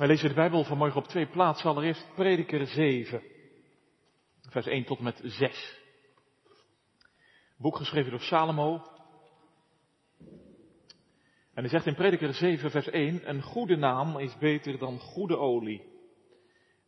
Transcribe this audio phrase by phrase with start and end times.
[0.00, 1.70] Wij lezen de Bijbel vanmorgen op twee plaatsen.
[1.70, 3.22] Allereerst Prediker 7,
[4.48, 5.80] vers 1 tot met 6.
[7.56, 8.82] Boek geschreven door Salomo.
[11.54, 15.36] En hij zegt in Prediker 7, vers 1, een goede naam is beter dan goede
[15.36, 15.82] olie.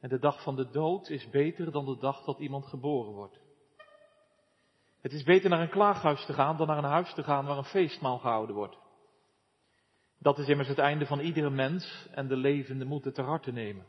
[0.01, 3.41] En de dag van de dood is beter dan de dag dat iemand geboren wordt.
[5.01, 7.59] Het is beter naar een klaaghuis te gaan dan naar een huis te gaan waar
[7.59, 8.82] een feestmaal gehouden wordt.
[10.23, 13.87] Dat is immers het einde van iedere mens en de levende moeten ter harte nemen.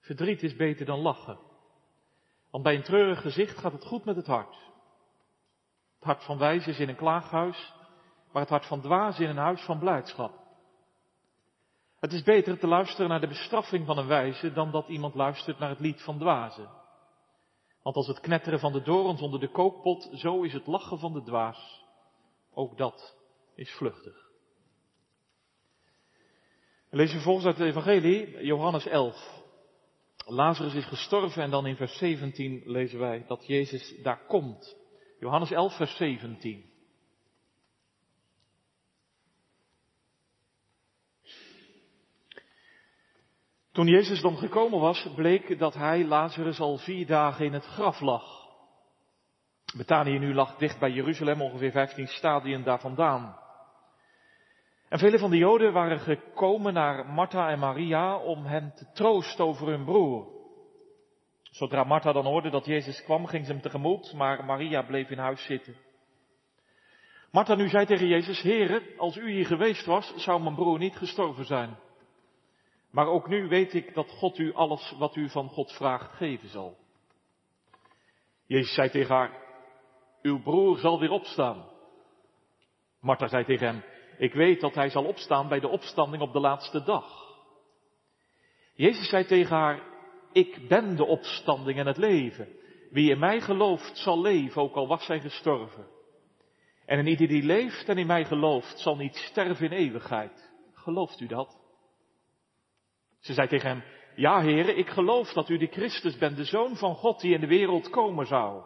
[0.00, 1.38] Verdriet is beter dan lachen.
[2.50, 4.56] Want bij een treurig gezicht gaat het goed met het hart.
[5.94, 7.74] Het hart van wijze is in een klaaghuis,
[8.32, 10.44] maar het hart van dwaas in een huis van blijdschap.
[11.98, 15.58] Het is beter te luisteren naar de bestraffing van een wijze dan dat iemand luistert
[15.58, 16.68] naar het lied van dwazen.
[17.82, 21.12] Want als het knetteren van de dorens onder de kookpot, zo is het lachen van
[21.12, 21.84] de dwaas.
[22.54, 23.16] Ook dat
[23.54, 24.25] is vluchtig.
[26.96, 29.42] We lezen vervolgens uit het Evangelie, Johannes 11.
[30.16, 34.76] Lazarus is gestorven en dan in vers 17 lezen wij dat Jezus daar komt.
[35.20, 36.64] Johannes 11, vers 17.
[43.72, 48.00] Toen Jezus dan gekomen was, bleek dat hij, Lazarus, al vier dagen in het graf
[48.00, 48.46] lag.
[49.76, 53.44] Betanië nu lag dicht bij Jeruzalem, ongeveer 15 stadien daar vandaan.
[54.88, 59.44] En vele van de Joden waren gekomen naar Martha en Maria om hen te troosten
[59.44, 60.26] over hun broer.
[61.42, 65.18] Zodra Martha dan hoorde dat Jezus kwam, ging ze hem tegemoet, maar Maria bleef in
[65.18, 65.76] huis zitten.
[67.30, 70.96] Martha nu zei tegen Jezus, Heere, als u hier geweest was, zou mijn broer niet
[70.96, 71.78] gestorven zijn.
[72.90, 76.48] Maar ook nu weet ik dat God u alles wat u van God vraagt geven
[76.48, 76.76] zal.
[78.46, 79.30] Jezus zei tegen haar,
[80.22, 81.64] uw broer zal weer opstaan.
[83.00, 83.82] Martha zei tegen hem,
[84.18, 87.34] ik weet dat hij zal opstaan bij de opstanding op de laatste dag.
[88.74, 89.82] Jezus zei tegen haar,
[90.32, 92.48] ik ben de opstanding en het leven.
[92.90, 95.86] Wie in mij gelooft zal leven, ook al was hij gestorven.
[96.86, 100.50] En in ieder die leeft en in mij gelooft, zal niet sterven in eeuwigheid.
[100.72, 101.58] Gelooft u dat?
[103.20, 103.82] Ze zei tegen hem,
[104.16, 107.40] ja heren, ik geloof dat u de Christus bent, de Zoon van God die in
[107.40, 108.62] de wereld komen zou.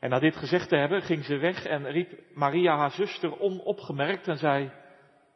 [0.00, 4.28] En na dit gezegd te hebben, ging ze weg en riep Maria haar zuster onopgemerkt
[4.28, 4.72] en zei,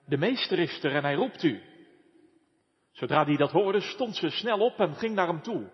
[0.07, 1.63] de meester is er en hij roept u.
[2.93, 5.71] Zodra die dat hoorde, stond ze snel op en ging naar hem toe.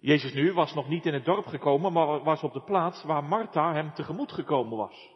[0.00, 3.24] Jezus nu was nog niet in het dorp gekomen, maar was op de plaats waar
[3.24, 5.10] Martha hem tegemoet gekomen was.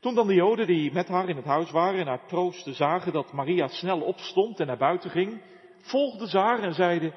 [0.00, 3.12] Toen dan de Joden die met haar in het huis waren en haar troosten zagen
[3.12, 5.42] dat Maria snel opstond en naar buiten ging,
[5.80, 7.14] volgden ze haar en zeiden,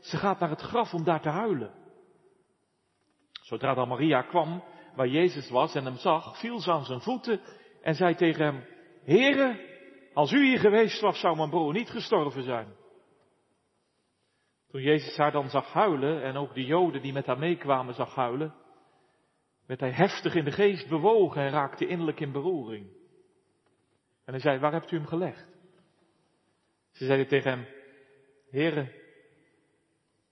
[0.00, 1.81] ze gaat naar het graf om daar te huilen.
[3.52, 4.62] Zodra dan Maria kwam
[4.94, 7.40] waar Jezus was en hem zag, viel ze aan zijn voeten
[7.82, 8.64] en zei tegen hem,
[9.04, 9.68] Heere,
[10.12, 12.74] als u hier geweest was, zou mijn broer niet gestorven zijn.
[14.68, 18.14] Toen Jezus haar dan zag huilen en ook de Joden die met haar meekwamen zag
[18.14, 18.54] huilen,
[19.66, 22.86] werd hij heftig in de geest bewogen en raakte innerlijk in beroering.
[24.24, 25.48] En hij zei, waar hebt u hem gelegd?
[26.90, 27.66] Ze zeiden tegen hem,
[28.50, 28.92] Heere,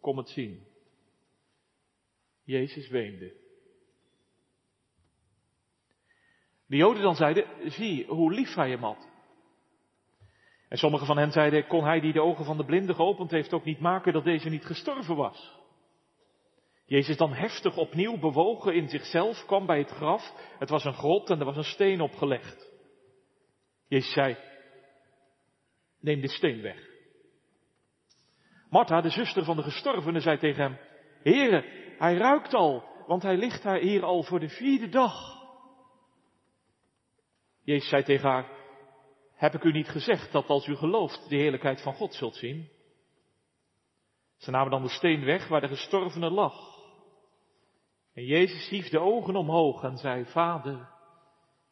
[0.00, 0.69] kom het zien.
[2.50, 3.33] Jezus weende.
[6.66, 9.09] De Joden dan zeiden, zie hoe lief hij hem had.
[10.69, 13.53] En sommigen van hen zeiden, kon hij die de ogen van de blinde geopend heeft
[13.53, 15.59] ook niet maken dat deze niet gestorven was?
[16.87, 20.33] Jezus dan heftig opnieuw bewogen in zichzelf kwam bij het graf.
[20.59, 22.71] Het was een grot en er was een steen opgelegd.
[23.89, 24.37] Jezus zei,
[26.00, 26.89] neem de steen weg.
[28.71, 30.78] Martha, de zuster van de gestorvene, zei tegen hem,
[31.22, 35.38] Heere, hij ruikt al, want hij ligt daar hier al voor de vierde dag.
[37.62, 38.50] Jezus zei tegen haar,
[39.34, 42.69] heb ik u niet gezegd dat als u gelooft de heerlijkheid van God zult zien?
[44.37, 46.78] Ze namen dan de steen weg waar de gestorvene lag.
[48.15, 50.89] En Jezus hief de ogen omhoog en zei, Vader,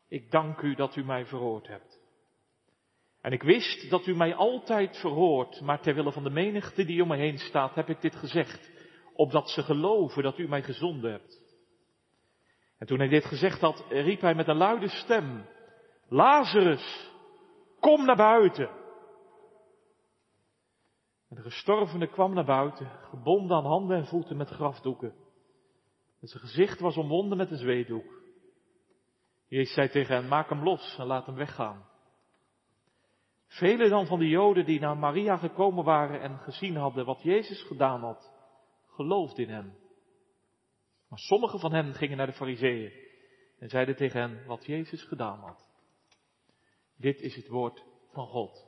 [0.08, 2.00] ik dank u dat u mij verhoord hebt.
[3.20, 7.02] En ik wist dat u mij altijd verhoort, maar ter wille van de menigte die
[7.02, 8.77] om me heen staat, heb ik dit gezegd,
[9.18, 11.42] opdat ze geloven dat u mij gezonden hebt.
[12.78, 15.46] En toen hij dit gezegd had, riep hij met een luide stem,
[16.08, 17.10] Lazarus,
[17.80, 18.68] kom naar buiten.
[21.28, 25.14] En de gestorvene kwam naar buiten, gebonden aan handen en voeten met grafdoeken.
[26.20, 28.22] En zijn gezicht was omwonden met een zweedoek.
[29.48, 31.84] Jezus zei tegen hen, maak hem los en laat hem weggaan.
[33.46, 37.62] Velen dan van de Joden die naar Maria gekomen waren en gezien hadden wat Jezus
[37.62, 38.27] gedaan had,
[38.98, 39.72] geloofden in hem.
[41.08, 42.92] Maar sommigen van hen gingen naar de fariseeën
[43.58, 45.70] en zeiden tegen hen wat Jezus gedaan had.
[46.96, 48.66] Dit is het woord van God.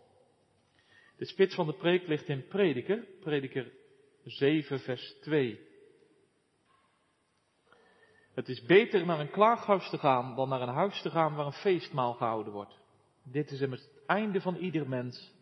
[1.17, 3.73] De spits van de preek ligt in Prediker, Prediker
[4.25, 5.69] 7, vers 2.
[8.35, 11.47] Het is beter naar een klaaghuis te gaan dan naar een huis te gaan waar
[11.47, 12.81] een feestmaal gehouden wordt.
[13.25, 15.33] Dit is het einde van ieder mens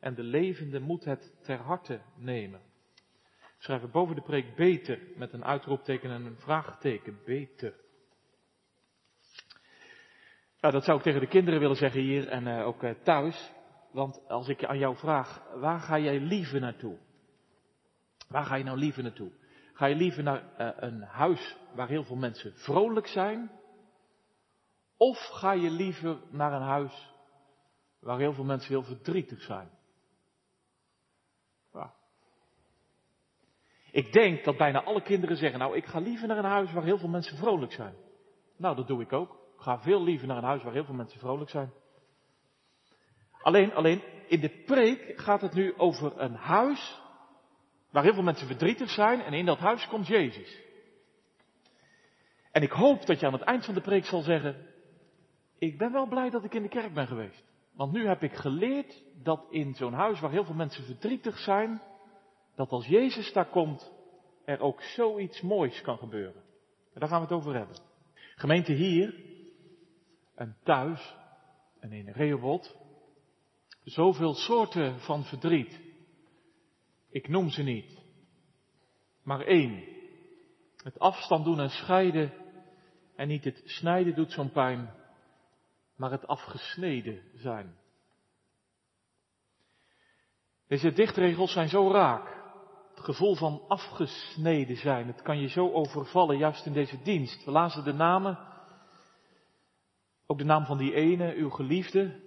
[0.00, 2.71] en de levende moet het ter harte nemen.
[3.62, 7.18] Schrijven boven de preek beter met een uitroepteken en een vraagteken.
[7.24, 7.74] Beter.
[10.60, 13.52] Nou, dat zou ik tegen de kinderen willen zeggen hier en uh, ook uh, thuis.
[13.92, 16.98] Want als ik aan jou vraag, waar ga jij liever naartoe?
[18.28, 19.32] Waar ga je nou liever naartoe?
[19.72, 23.50] Ga je liever naar uh, een huis waar heel veel mensen vrolijk zijn?
[24.96, 27.14] Of ga je liever naar een huis
[27.98, 29.70] waar heel veel mensen heel verdrietig zijn?
[31.72, 31.94] Ja.
[33.92, 36.84] Ik denk dat bijna alle kinderen zeggen, nou ik ga liever naar een huis waar
[36.84, 37.94] heel veel mensen vrolijk zijn.
[38.56, 39.32] Nou, dat doe ik ook.
[39.32, 41.72] Ik ga veel liever naar een huis waar heel veel mensen vrolijk zijn.
[43.42, 47.00] Alleen, alleen, in de preek gaat het nu over een huis
[47.90, 50.60] waar heel veel mensen verdrietig zijn en in dat huis komt Jezus.
[52.52, 54.66] En ik hoop dat je aan het eind van de preek zal zeggen,
[55.58, 57.44] ik ben wel blij dat ik in de kerk ben geweest.
[57.74, 61.82] Want nu heb ik geleerd dat in zo'n huis waar heel veel mensen verdrietig zijn,
[62.62, 63.92] dat als Jezus daar komt,
[64.44, 66.42] er ook zoiets moois kan gebeuren.
[66.94, 67.76] En daar gaan we het over hebben.
[68.34, 69.14] Gemeente hier
[70.34, 71.16] en thuis
[71.80, 72.76] en in Rehoboth,
[73.84, 75.80] zoveel soorten van verdriet.
[77.10, 78.00] Ik noem ze niet.
[79.22, 79.84] Maar één.
[80.76, 82.32] Het afstand doen en scheiden.
[83.16, 84.94] En niet het snijden doet zo'n pijn,
[85.96, 87.76] maar het afgesneden zijn.
[90.66, 92.41] Deze dichtregels zijn zo raak.
[93.02, 97.44] Gevoel van afgesneden zijn, het kan je zo overvallen, juist in deze dienst.
[97.44, 98.38] We lazen de namen,
[100.26, 102.20] ook de naam van die ene, uw geliefde.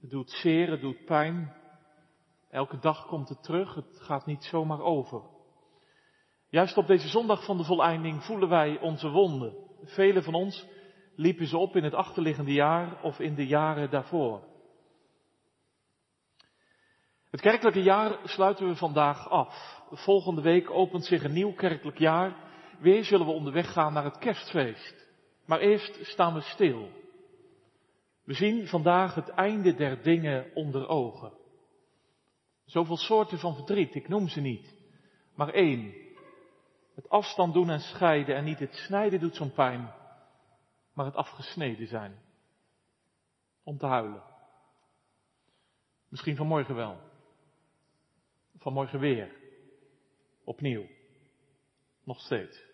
[0.00, 1.54] Het doet zeer, het doet pijn.
[2.50, 5.22] Elke dag komt het terug, het gaat niet zomaar over.
[6.48, 9.54] Juist op deze zondag van de voleinding voelen wij onze wonden.
[9.82, 10.66] Velen van ons
[11.16, 14.42] liepen ze op in het achterliggende jaar of in de jaren daarvoor.
[17.30, 19.82] Het kerkelijke jaar sluiten we vandaag af.
[19.90, 22.36] Volgende week opent zich een nieuw kerkelijk jaar.
[22.78, 25.06] Weer zullen we onderweg gaan naar het kerstfeest.
[25.46, 26.90] Maar eerst staan we stil.
[28.24, 31.32] We zien vandaag het einde der dingen onder ogen.
[32.64, 34.74] Zoveel soorten van verdriet, ik noem ze niet.
[35.34, 35.94] Maar één.
[36.94, 39.92] Het afstand doen en scheiden en niet het snijden doet zo'n pijn.
[40.92, 42.18] Maar het afgesneden zijn.
[43.62, 44.22] Om te huilen.
[46.08, 46.96] Misschien vanmorgen wel.
[48.58, 49.32] Vanmorgen weer.
[50.44, 50.86] Opnieuw.
[52.04, 52.64] Nog steeds.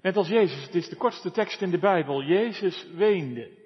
[0.00, 2.22] Net als Jezus, het is de kortste tekst in de Bijbel.
[2.22, 3.60] Jezus weende.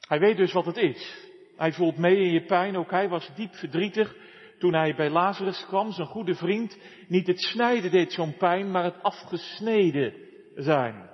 [0.00, 1.24] Hij weet dus wat het is.
[1.56, 4.16] Hij voelt mee in je pijn, ook hij was diep verdrietig
[4.58, 6.78] toen hij bij Lazarus kwam, zijn goede vriend.
[7.08, 10.14] Niet het snijden deed zo'n pijn, maar het afgesneden
[10.54, 11.10] zijn.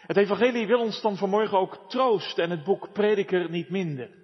[0.00, 4.17] Het evangelie wil ons dan vanmorgen ook troosten en het boek Prediker niet minder.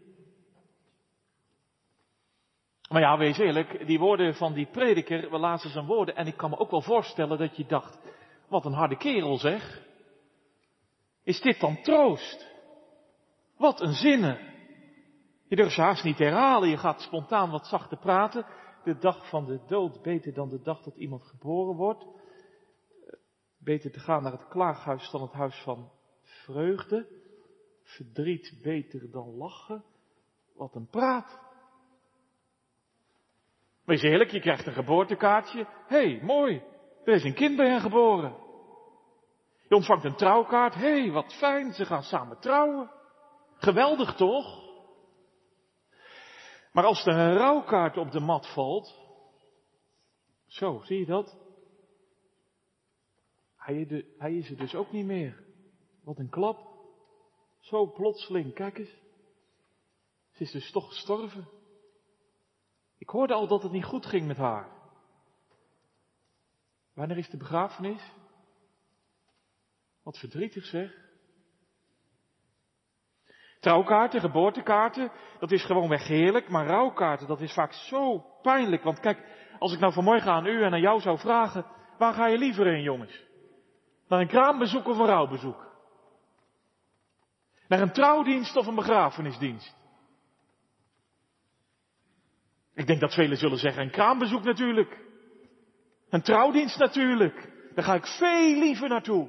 [2.88, 6.36] Maar ja, wees eerlijk, die woorden van die prediker, we lazen zijn woorden en ik
[6.36, 7.98] kan me ook wel voorstellen dat je dacht,
[8.48, 9.82] wat een harde kerel zeg.
[11.22, 12.52] Is dit dan troost?
[13.56, 14.38] Wat een zinnen.
[15.48, 18.46] Je durft ze haast niet herhalen, je gaat spontaan wat zachter praten.
[18.84, 22.06] De dag van de dood beter dan de dag dat iemand geboren wordt.
[23.58, 25.90] Beter te gaan naar het klaaghuis dan het huis van
[26.22, 27.06] vreugde.
[27.82, 29.84] Verdriet beter dan lachen.
[30.54, 31.40] Wat een praat.
[33.84, 35.66] Wees eerlijk, je krijgt een geboortekaartje.
[35.86, 36.62] Hé, hey, mooi.
[37.04, 38.36] Er is een kind bij hen geboren.
[39.68, 40.74] Je ontvangt een trouwkaart.
[40.74, 42.90] Hé, hey, wat fijn, ze gaan samen trouwen.
[43.56, 44.62] Geweldig toch?
[46.72, 48.98] Maar als er een rouwkaart op de mat valt,
[50.46, 51.38] zo, zie je dat?
[53.56, 55.44] Hij, hij is er dus ook niet meer.
[56.04, 56.72] Wat een klap.
[57.60, 59.02] Zo plotseling, kijk eens.
[60.32, 61.48] Ze is dus toch gestorven.
[63.04, 64.68] Ik hoorde al dat het niet goed ging met haar.
[66.94, 68.12] Wanneer is de begrafenis?
[70.02, 70.92] Wat verdrietig zeg.
[73.60, 78.82] Trouwkaarten, geboortekaarten, dat is gewoon weg heerlijk, maar rouwkaarten, dat is vaak zo pijnlijk.
[78.82, 81.66] Want kijk, als ik nou vanmorgen aan u en aan jou zou vragen,
[81.98, 83.24] waar ga je liever in, jongens?
[84.08, 85.72] Naar een kraambezoek of een rouwbezoek?
[87.68, 89.83] Naar een trouwdienst of een begrafenisdienst?
[92.74, 94.98] Ik denk dat velen zullen zeggen, een kraambezoek natuurlijk.
[96.10, 97.52] Een trouwdienst natuurlijk.
[97.74, 99.28] Daar ga ik veel liever naartoe.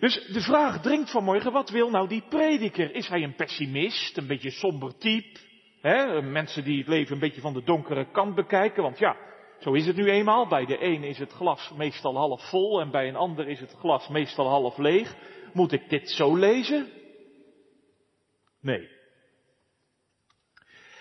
[0.00, 2.94] Dus de vraag dringt vanmorgen, wat wil nou die prediker?
[2.94, 5.38] Is hij een pessimist, een beetje somber type?
[5.80, 6.22] Hè?
[6.22, 9.16] Mensen die het leven een beetje van de donkere kant bekijken, want ja,
[9.58, 10.48] zo is het nu eenmaal.
[10.48, 13.72] Bij de een is het glas meestal half vol en bij een ander is het
[13.72, 15.14] glas meestal half leeg.
[15.52, 16.88] Moet ik dit zo lezen?
[18.60, 18.97] Nee.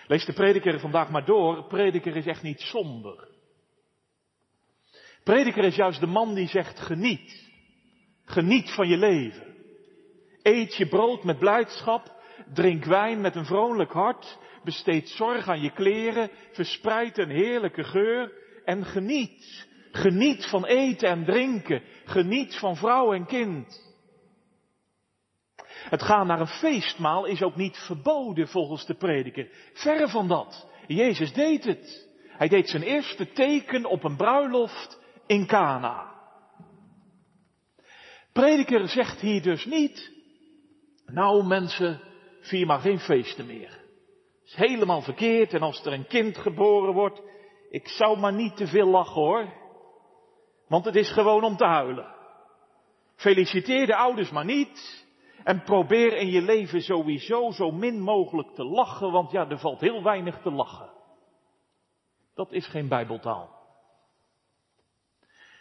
[0.08, 1.64] Lees de prediker vandaag maar door.
[1.68, 3.28] Prediker is echt niet somber.
[5.24, 7.46] Prediker is juist de man die zegt geniet.
[8.26, 9.56] Geniet van je leven.
[10.42, 12.16] Eet je brood met blijdschap.
[12.54, 14.38] Drink wijn met een vrolijk hart.
[14.64, 16.30] Besteed zorg aan je kleren.
[16.52, 18.32] Verspreid een heerlijke geur.
[18.66, 19.68] En geniet.
[19.92, 21.82] Geniet van eten en drinken.
[22.06, 23.87] Geniet van vrouw en kind.
[25.90, 29.50] Het gaan naar een feestmaal is ook niet verboden volgens de prediker.
[29.74, 30.68] Verre van dat.
[30.88, 32.08] Jezus deed het.
[32.28, 36.16] Hij deed zijn eerste teken op een bruiloft in Cana.
[38.34, 40.12] Prediker zegt hier dus niet,
[41.06, 42.02] nou mensen,
[42.42, 43.70] vier maar geen feesten meer.
[43.70, 47.22] Dat is helemaal verkeerd en als er een kind geboren wordt,
[47.70, 49.54] ik zou maar niet te veel lachen hoor.
[50.68, 52.16] Want het is gewoon om te huilen.
[53.16, 55.06] Feliciteer de ouders maar niet.
[55.48, 59.80] En probeer in je leven sowieso zo min mogelijk te lachen, want ja, er valt
[59.80, 60.90] heel weinig te lachen.
[62.34, 63.50] Dat is geen bijbeltaal.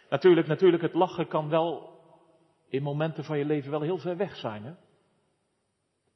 [0.09, 1.99] Natuurlijk, natuurlijk, het lachen kan wel
[2.69, 4.63] in momenten van je leven wel heel ver weg zijn.
[4.63, 4.73] Hè?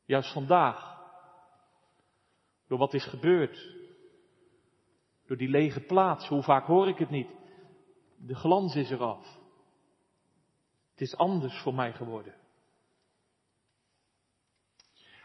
[0.06, 1.00] Juist vandaag.
[2.68, 3.76] Door wat is gebeurd.
[5.28, 6.28] Door die lege plaats.
[6.28, 7.30] Hoe vaak hoor ik het niet?
[8.18, 9.40] De glans is eraf.
[10.92, 12.41] Het is anders voor mij geworden.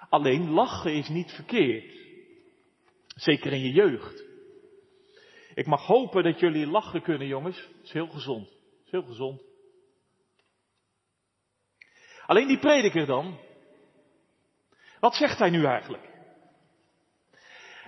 [0.08, 1.94] Alleen lachen is niet verkeerd.
[3.06, 4.24] Zeker in je jeugd.
[5.54, 7.56] Ik mag hopen dat jullie lachen kunnen, jongens.
[7.56, 8.48] Dat is heel gezond.
[8.48, 9.40] Dat is heel gezond.
[12.26, 13.38] Alleen die prediker dan.
[15.00, 16.08] Wat zegt hij nu eigenlijk?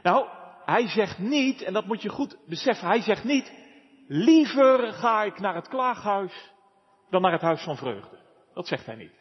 [0.03, 0.29] Nou,
[0.65, 3.53] hij zegt niet, en dat moet je goed beseffen, hij zegt niet,
[4.07, 6.53] liever ga ik naar het klaaghuis
[7.11, 8.19] dan naar het huis van vreugde.
[8.55, 9.13] Dat zegt hij niet.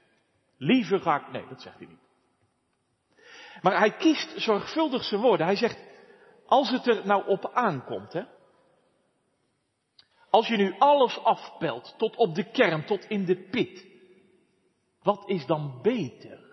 [0.57, 2.06] Liever ga ik, nee, dat zegt hij niet.
[3.61, 5.45] Maar hij kiest zorgvuldig zijn woorden.
[5.45, 5.85] Hij zegt,
[6.45, 8.23] als het er nou op aankomt, hè.
[10.29, 13.85] Als je nu alles afpelt tot op de kern, tot in de pit.
[15.01, 16.47] Wat is dan beter?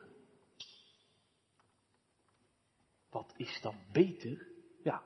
[3.11, 4.47] Wat is dan beter?
[4.83, 5.03] Ja.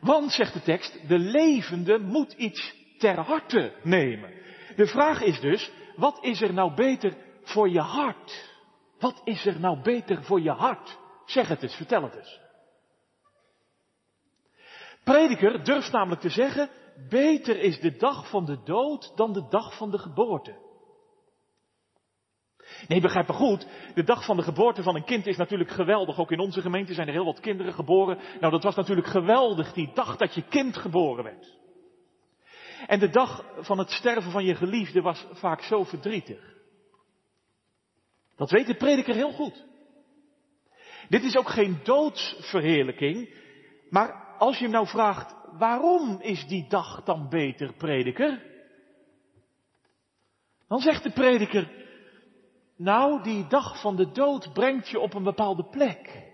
[0.00, 4.32] Want, zegt de tekst, de levende moet iets ter harte nemen.
[4.76, 8.53] De vraag is dus, wat is er nou beter voor je hart?
[9.04, 10.98] Wat is er nou beter voor je hart?
[11.24, 12.40] Zeg het eens, vertel het eens.
[15.04, 16.70] Prediker durft namelijk te zeggen,
[17.08, 20.56] beter is de dag van de dood dan de dag van de geboorte.
[22.88, 23.66] Nee, begrijp me goed.
[23.94, 26.18] De dag van de geboorte van een kind is natuurlijk geweldig.
[26.18, 28.18] Ook in onze gemeente zijn er heel wat kinderen geboren.
[28.40, 31.58] Nou, dat was natuurlijk geweldig, die dag dat je kind geboren werd.
[32.86, 36.53] En de dag van het sterven van je geliefde was vaak zo verdrietig.
[38.36, 39.64] Dat weet de prediker heel goed.
[41.08, 43.34] Dit is ook geen doodsverheerlijking,
[43.90, 48.52] maar als je hem nou vraagt, waarom is die dag dan beter, prediker?
[50.68, 51.70] Dan zegt de prediker,
[52.76, 56.32] nou, die dag van de dood brengt je op een bepaalde plek.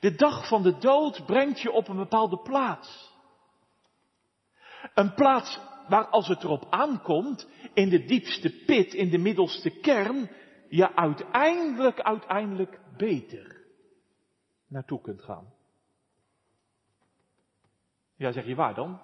[0.00, 3.12] De dag van de dood brengt je op een bepaalde plaats.
[4.94, 10.30] Een plaats waar als het erop aankomt, in de diepste pit, in de middelste kern,
[10.68, 13.64] je uiteindelijk, uiteindelijk beter
[14.66, 15.52] naartoe kunt gaan.
[18.16, 19.00] Ja, zeg je waar dan?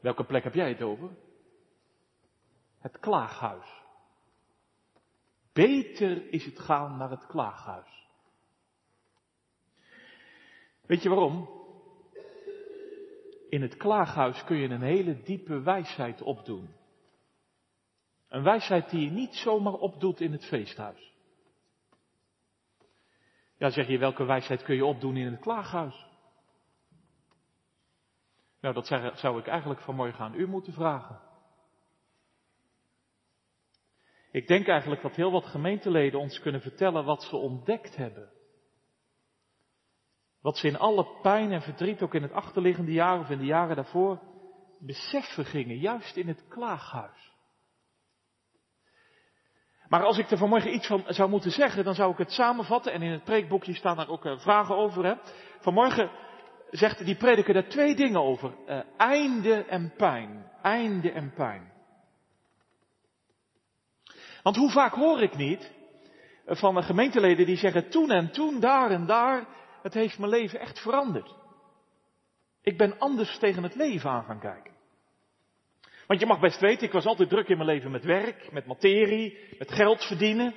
[0.00, 1.10] Welke plek heb jij het over?
[2.78, 3.82] Het klaaghuis.
[5.52, 8.08] Beter is het gaan naar het klaaghuis.
[10.86, 11.59] Weet je waarom?
[13.50, 16.74] In het klaaghuis kun je een hele diepe wijsheid opdoen.
[18.28, 21.12] Een wijsheid die je niet zomaar opdoet in het feesthuis.
[23.56, 26.06] Ja, zeg je, welke wijsheid kun je opdoen in het klaaghuis?
[28.60, 31.20] Nou, dat zou ik eigenlijk vanmorgen aan u moeten vragen.
[34.30, 38.32] Ik denk eigenlijk dat heel wat gemeenteleden ons kunnen vertellen wat ze ontdekt hebben.
[40.42, 43.44] Wat ze in alle pijn en verdriet, ook in het achterliggende jaar of in de
[43.44, 44.20] jaren daarvoor,
[44.78, 47.30] beseffen gingen, juist in het klaaghuis.
[49.88, 52.92] Maar als ik er vanmorgen iets van zou moeten zeggen, dan zou ik het samenvatten.
[52.92, 55.04] En in het preekboekje staan daar ook uh, vragen over.
[55.04, 55.14] Hè.
[55.60, 56.10] Vanmorgen
[56.70, 58.54] zegt die prediker daar twee dingen over.
[58.66, 60.50] Uh, einde en pijn.
[60.62, 61.72] Einde en pijn.
[64.42, 65.72] Want hoe vaak hoor ik niet
[66.46, 69.46] van de gemeenteleden die zeggen toen en toen, daar en daar,
[69.82, 71.34] het heeft mijn leven echt veranderd.
[72.62, 74.72] Ik ben anders tegen het leven aan gaan kijken.
[76.06, 78.66] Want je mag best weten, ik was altijd druk in mijn leven met werk, met
[78.66, 80.54] materie, met geld verdienen.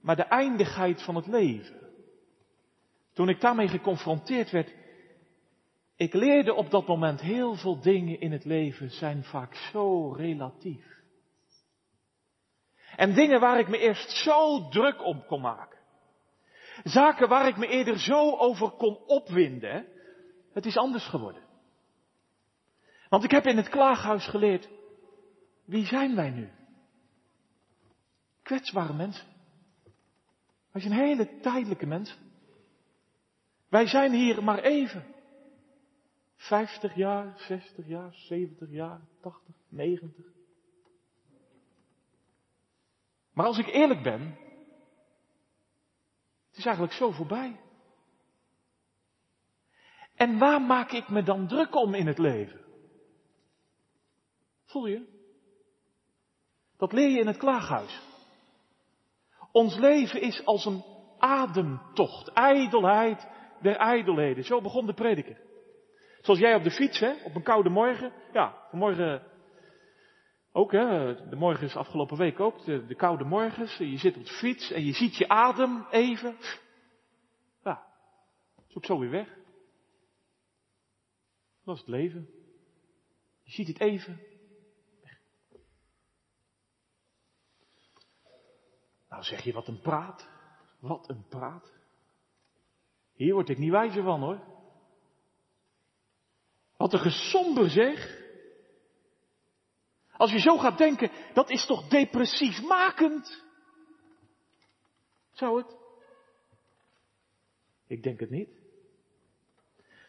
[0.00, 1.78] Maar de eindigheid van het leven.
[3.14, 4.74] Toen ik daarmee geconfronteerd werd,
[5.96, 10.86] ik leerde op dat moment heel veel dingen in het leven zijn vaak zo relatief.
[12.96, 15.69] En dingen waar ik me eerst zo druk om kon maken.
[16.84, 19.86] Zaken waar ik me eerder zo over kon opwinden.
[20.52, 21.42] Het is anders geworden.
[23.08, 24.68] Want ik heb in het klaaghuis geleerd,
[25.64, 26.50] wie zijn wij nu?
[28.42, 29.26] Kwetsbare mensen.
[30.72, 32.16] Wij zijn hele tijdelijke mensen.
[33.68, 35.04] Wij zijn hier maar even.
[36.36, 40.24] 50 jaar, 60 jaar, 70 jaar, 80, 90.
[43.32, 44.38] Maar als ik eerlijk ben,
[46.60, 47.60] is eigenlijk zo voorbij.
[50.14, 52.60] En waar maak ik me dan druk om in het leven?
[54.64, 55.18] Voel je?
[56.76, 58.02] Dat leer je in het klaaghuis.
[59.52, 60.84] Ons leven is als een
[61.18, 63.28] ademtocht, ijdelheid
[63.60, 64.44] der ijdelheden.
[64.44, 65.40] Zo begon de prediker.
[66.20, 68.12] Zoals jij op de fiets, hè, op een koude morgen.
[68.32, 69.29] Ja, vanmorgen
[70.52, 73.76] ook, hè, de morgen is afgelopen week ook, de, de koude morgens.
[73.76, 76.36] Je zit op de fiets en je ziet je adem even.
[77.64, 77.86] Ja,
[78.68, 79.38] is ook zo weer weg.
[81.64, 82.28] Dat is het leven.
[83.42, 84.20] Je ziet het even.
[89.08, 90.28] Nou zeg je, wat een praat.
[90.78, 91.72] Wat een praat.
[93.12, 94.40] Hier word ik niet wijzer van hoor.
[96.76, 98.19] Wat een gesomber zeg.
[100.20, 103.44] Als je zo gaat denken, dat is toch depressief makend?
[105.32, 105.76] Zou het?
[107.86, 108.48] Ik denk het niet.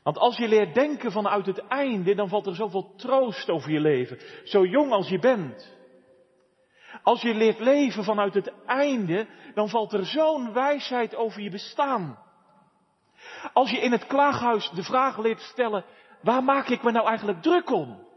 [0.04, 3.80] Want als je leert denken vanuit het einde, dan valt er zoveel troost over je
[3.80, 4.20] leven.
[4.44, 5.78] Zo jong als je bent.
[7.04, 12.20] Als je leert leven vanuit het einde, dan valt er zo'n wijsheid over je bestaan.
[13.54, 15.86] Als je in het klaaghuis de vraag leert stellen,
[16.22, 18.10] waar maak ik me nou eigenlijk druk om?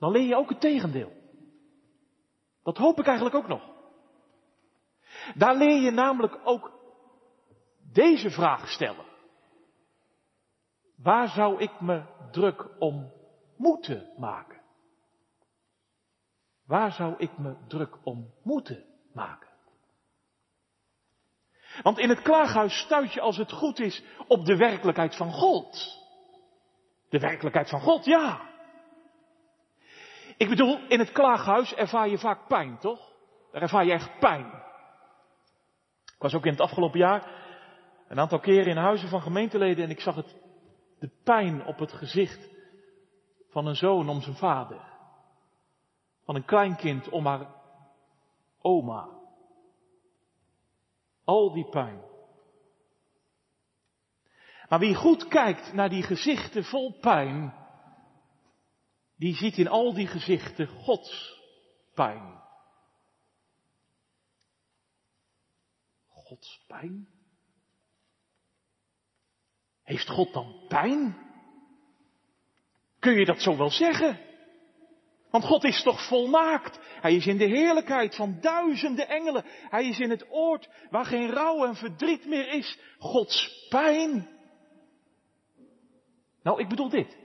[0.00, 1.12] Dan leer je ook het tegendeel.
[2.62, 3.62] Dat hoop ik eigenlijk ook nog.
[5.34, 6.72] Daar leer je namelijk ook
[7.92, 9.04] deze vraag stellen.
[10.96, 13.12] Waar zou ik me druk om
[13.56, 14.60] moeten maken?
[16.66, 19.48] Waar zou ik me druk om moeten maken?
[21.82, 25.98] Want in het klaaghuis stuit je als het goed is op de werkelijkheid van God.
[27.08, 28.49] De werkelijkheid van God, ja.
[30.40, 33.12] Ik bedoel, in het klaaghuis ervaar je vaak pijn, toch?
[33.52, 34.46] Daar ervaar je echt pijn.
[36.04, 37.30] Ik was ook in het afgelopen jaar
[38.08, 40.36] een aantal keren in huizen van gemeenteleden en ik zag het,
[40.98, 42.48] de pijn op het gezicht
[43.48, 44.80] van een zoon om zijn vader.
[46.24, 47.46] Van een kleinkind om haar
[48.60, 49.08] oma.
[51.24, 52.00] Al die pijn.
[54.68, 57.59] Maar wie goed kijkt naar die gezichten vol pijn,
[59.20, 61.38] die ziet in al die gezichten Gods
[61.94, 62.42] pijn.
[66.08, 67.08] Gods pijn?
[69.82, 71.16] Heeft God dan pijn?
[72.98, 74.20] Kun je dat zo wel zeggen?
[75.30, 76.78] Want God is toch volmaakt.
[76.82, 79.44] Hij is in de heerlijkheid van duizenden engelen.
[79.46, 82.78] Hij is in het oord waar geen rouw en verdriet meer is.
[82.98, 84.28] Gods pijn.
[86.42, 87.19] Nou, ik bedoel dit.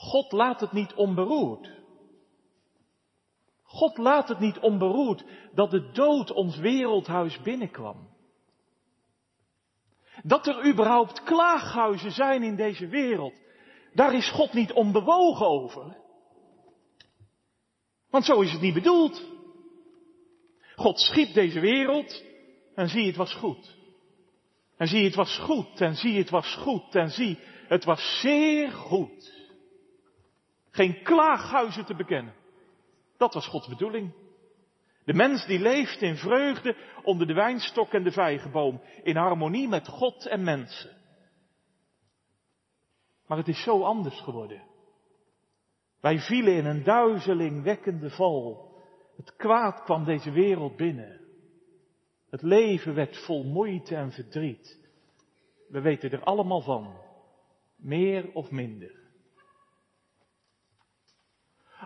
[0.00, 1.70] God laat het niet onberoerd.
[3.62, 8.08] God laat het niet onberoerd dat de dood ons wereldhuis binnenkwam.
[10.22, 13.40] Dat er überhaupt klaaghuizen zijn in deze wereld,
[13.94, 15.96] daar is God niet onbewogen over.
[18.10, 19.24] Want zo is het niet bedoeld.
[20.76, 22.24] God schiep deze wereld
[22.74, 23.76] en zie het was goed.
[24.76, 28.70] En zie het was goed en zie het was goed en zie het was zeer
[28.70, 29.39] goed.
[30.70, 32.34] Geen klaaghuizen te bekennen.
[33.16, 34.12] Dat was Gods bedoeling.
[35.04, 39.88] De mens die leeft in vreugde onder de wijnstok en de vijgenboom, in harmonie met
[39.88, 40.96] God en mensen.
[43.26, 44.62] Maar het is zo anders geworden.
[46.00, 48.74] Wij vielen in een duizelingwekkende val.
[49.16, 51.20] Het kwaad kwam deze wereld binnen.
[52.30, 54.88] Het leven werd vol moeite en verdriet.
[55.68, 57.00] We weten er allemaal van.
[57.76, 59.00] Meer of minder.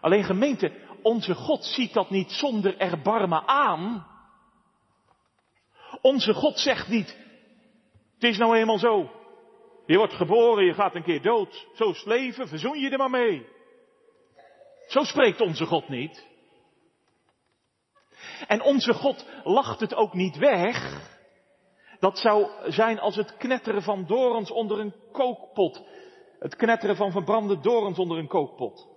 [0.04, 4.06] Alleen gemeente, onze God ziet dat niet zonder erbarmen aan.
[6.00, 7.16] Onze God zegt niet,
[8.14, 9.10] het is nou eenmaal zo.
[9.86, 11.68] Je wordt geboren, je gaat een keer dood.
[11.74, 13.46] Zo is leven, verzoen je er maar mee.
[14.86, 16.26] Zo spreekt onze God niet.
[18.46, 21.08] En onze God lacht het ook niet weg.
[21.98, 25.82] Dat zou zijn als het knetteren van dorens onder een kookpot.
[26.38, 28.93] Het knetteren van verbrande dorens onder een kookpot.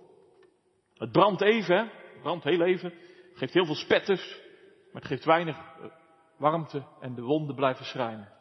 [0.98, 1.76] Het brandt even?
[1.78, 2.90] Het brandt heel even.
[3.28, 4.40] Het geeft heel veel spetters.
[4.92, 5.84] Maar het geeft weinig eh,
[6.36, 8.36] warmte en de wonden blijven schrijnen.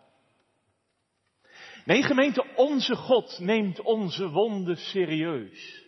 [1.85, 5.85] Nee, gemeente, onze God neemt onze wonden serieus.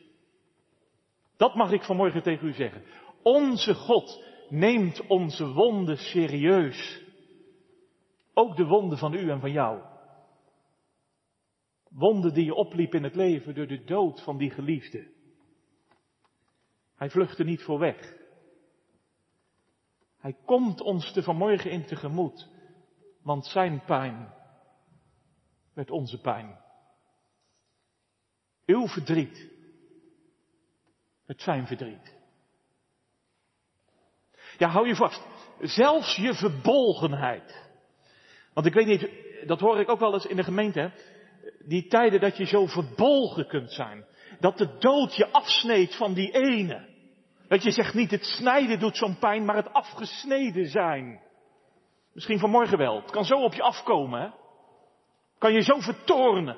[1.37, 2.83] Dat mag ik vanmorgen tegen u zeggen.
[3.23, 7.03] Onze God neemt onze wonden serieus.
[8.33, 9.81] Ook de wonden van u en van jou.
[11.89, 15.07] Wonden die je opliep in het leven door de dood van die geliefde.
[16.99, 18.13] Hij vluchtte niet voor weg.
[20.17, 22.47] Hij komt ons te vanmorgen in tegemoet,
[23.23, 24.33] want zijn pijn
[25.73, 26.59] werd onze pijn.
[28.65, 29.49] Uw verdriet
[31.25, 32.17] werd zijn verdriet.
[34.57, 35.27] Ja, hou je vast.
[35.59, 37.69] Zelfs je verbolgenheid.
[38.53, 39.09] Want ik weet niet,
[39.47, 40.91] dat hoor ik ook wel eens in de gemeente.
[41.65, 44.05] Die tijden dat je zo verbolgen kunt zijn.
[44.39, 46.88] Dat de dood je afsneed van die ene.
[47.49, 51.21] Dat je zegt niet het snijden doet zo'n pijn, maar het afgesneden zijn.
[52.13, 53.01] Misschien vanmorgen wel.
[53.01, 54.21] Het kan zo op je afkomen.
[54.21, 54.29] Hè?
[55.37, 56.57] Kan je zo vertoornen.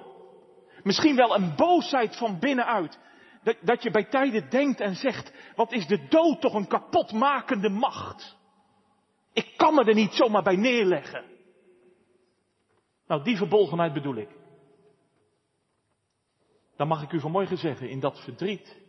[0.84, 3.00] Misschien wel een boosheid van binnenuit.
[3.44, 7.70] Dat, dat je bij tijden denkt en zegt, wat is de dood toch een kapotmakende
[7.70, 8.38] macht.
[9.34, 11.26] Ik kan me er niet zomaar bij neerleggen.
[13.08, 14.30] Nou, die verbolgenheid bedoel ik.
[16.76, 18.81] Dan mag ik u vanmorgen zeggen, in dat verdriet,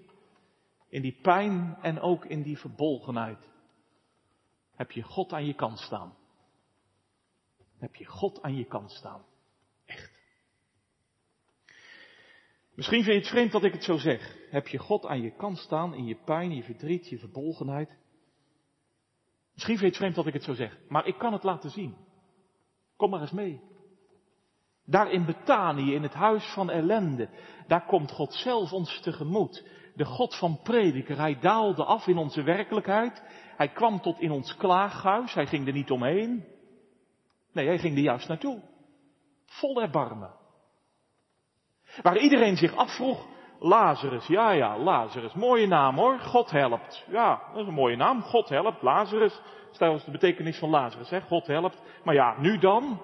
[0.92, 3.50] in die pijn en ook in die verbolgenheid,
[4.74, 6.14] heb je God aan je kant staan.
[7.78, 9.24] Heb je God aan je kant staan.
[9.86, 10.20] Echt.
[12.74, 14.36] Misschien vind je het vreemd dat ik het zo zeg.
[14.50, 17.98] Heb je God aan je kant staan in je pijn, je verdriet, je verbolgenheid?
[19.52, 21.70] Misschien vind je het vreemd dat ik het zo zeg, maar ik kan het laten
[21.70, 21.96] zien.
[22.96, 23.60] Kom maar eens mee.
[24.84, 27.28] Daar in Betanië, in het huis van ellende,
[27.66, 29.80] daar komt God zelf ons tegemoet.
[29.94, 33.22] De God van prediker, hij daalde af in onze werkelijkheid.
[33.56, 36.44] Hij kwam tot in ons klaaghuis, hij ging er niet omheen.
[37.52, 38.62] Nee, hij ging er juist naartoe.
[39.46, 40.34] Vol erbarmen.
[42.02, 43.26] Waar iedereen zich afvroeg,
[43.58, 47.04] Lazarus, ja ja, Lazarus, mooie naam hoor, God helpt.
[47.10, 49.40] Ja, dat is een mooie naam, God helpt, Lazarus.
[49.78, 51.20] Dat is de betekenis van Lazarus, hè?
[51.20, 51.82] God helpt.
[52.04, 53.00] Maar ja, nu dan?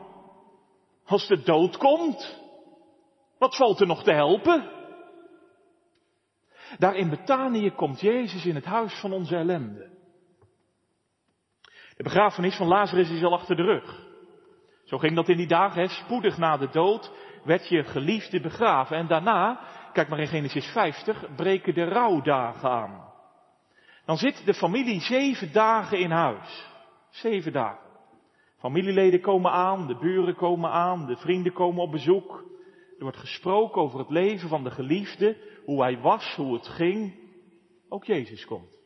[1.06, 2.42] Als de dood komt,
[3.38, 4.77] wat valt er nog te helpen?
[6.78, 9.96] Daar in Betanië komt Jezus in het huis van onze ellende.
[11.96, 14.06] De begrafenis van Lazarus is al achter de rug.
[14.84, 17.12] Zo ging dat in die dagen, spoedig na de dood
[17.44, 18.96] werd je geliefde begraven.
[18.96, 19.60] En daarna,
[19.92, 23.12] kijk maar in Genesis 50, breken de rouwdagen aan.
[24.04, 26.66] Dan zit de familie zeven dagen in huis.
[27.10, 27.86] Zeven dagen.
[28.58, 32.44] Familieleden komen aan, de buren komen aan, de vrienden komen op bezoek.
[32.98, 37.26] Er wordt gesproken over het leven van de geliefde, hoe hij was, hoe het ging.
[37.88, 38.76] Ook Jezus komt.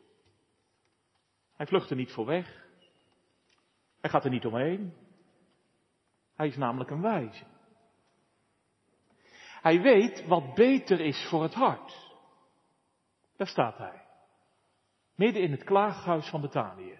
[1.53, 2.67] Hij vlucht er niet voor weg.
[4.01, 4.93] Hij gaat er niet omheen.
[6.35, 7.45] Hij is namelijk een wijze.
[9.61, 12.11] Hij weet wat beter is voor het hart.
[13.37, 14.03] Daar staat hij.
[15.15, 16.99] Midden in het klaaghuis van Betanië.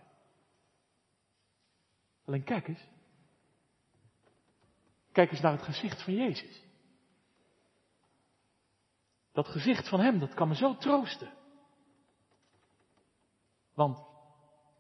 [2.25, 2.89] Alleen kijk eens.
[5.13, 6.62] Kijk eens naar het gezicht van Jezus.
[9.33, 11.33] Dat gezicht van Hem, dat kan me zo troosten.
[13.75, 13.99] Want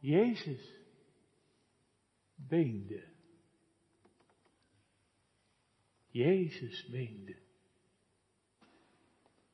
[0.01, 0.81] Jezus
[2.49, 3.11] weende.
[6.09, 7.41] Jezus weende.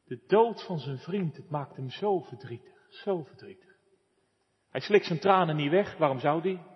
[0.04, 3.76] De dood van zijn vriend, het maakt hem zo verdrietig, zo verdrietig.
[4.70, 6.66] Hij slikt zijn tranen niet weg, waarom zou hij?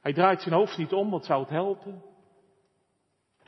[0.00, 2.07] Hij draait zijn hoofd niet om, wat zou het helpen?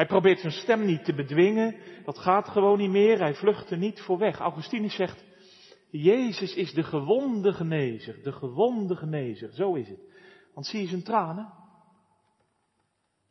[0.01, 3.79] Hij probeert zijn stem niet te bedwingen, dat gaat gewoon niet meer, hij vlucht er
[3.79, 4.39] niet voor weg.
[4.39, 5.25] Augustinus zegt,
[5.91, 10.01] Jezus is de gewonde genezer, de gewonde genezer, zo is het.
[10.55, 11.53] Want zie je zijn tranen?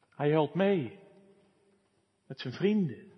[0.09, 0.99] Hij helpt mee
[2.27, 3.11] met zijn vrienden.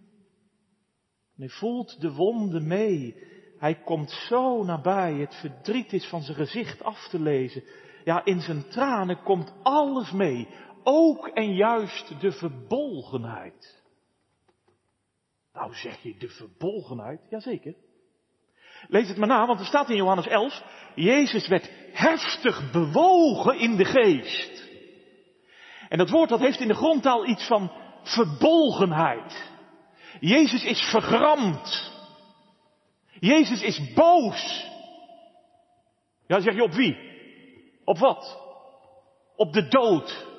[1.36, 3.24] hij voelt de wonden mee.
[3.58, 5.14] Hij komt zo nabij.
[5.14, 7.64] Het verdriet is van zijn gezicht af te lezen.
[8.04, 10.48] Ja, in zijn tranen komt alles mee.
[10.84, 13.82] Ook en juist de verbolgenheid.
[15.54, 17.22] Nou zeg je de verbolgenheid?
[17.30, 17.76] Jazeker.
[18.88, 20.64] Lees het maar na, want er staat in Johannes 11,
[20.96, 24.70] Jezus werd heftig bewogen in de geest.
[25.90, 27.72] En dat woord dat heeft in de grondtaal iets van
[28.04, 29.50] verbolgenheid.
[30.20, 31.92] Jezus is vergramd.
[33.20, 34.70] Jezus is boos.
[36.28, 36.98] Ja, zeg je op wie?
[37.84, 38.40] Op wat?
[39.36, 40.31] Op de dood.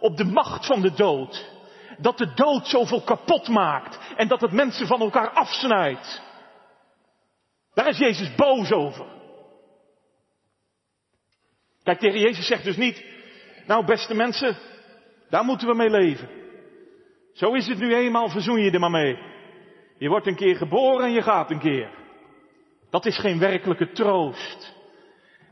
[0.00, 1.54] Op de macht van de dood.
[1.98, 6.22] Dat de dood zoveel kapot maakt en dat het mensen van elkaar afsnijdt.
[7.74, 9.06] Daar is Jezus boos over.
[11.82, 13.04] Kijk, tegen Jezus zegt dus niet,
[13.66, 14.56] nou beste mensen,
[15.28, 16.28] daar moeten we mee leven.
[17.32, 19.18] Zo is het nu eenmaal, verzoen je er maar mee.
[19.98, 21.90] Je wordt een keer geboren en je gaat een keer.
[22.90, 24.75] Dat is geen werkelijke troost.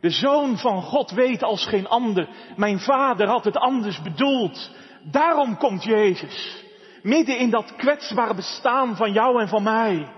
[0.05, 4.71] De Zoon van God weet als geen ander, mijn Vader had het anders bedoeld.
[5.03, 6.65] Daarom komt Jezus.
[7.03, 10.13] Midden in dat kwetsbare bestaan van jou en van mij.